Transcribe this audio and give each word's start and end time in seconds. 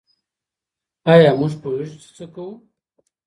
ایا 1.11 1.31
موږ 1.39 1.53
پوهیږو 1.61 1.97
چي 2.01 2.09
څه 2.17 2.25
کوو؟ 2.33 2.53